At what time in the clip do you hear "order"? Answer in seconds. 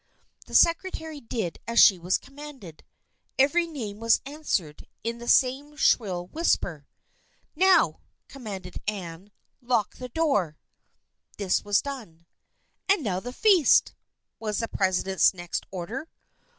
15.69-16.09